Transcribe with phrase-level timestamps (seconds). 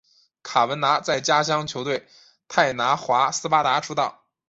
[0.41, 2.07] 卡文拿在家乡球队
[2.47, 4.23] 泰拿华斯巴达出道。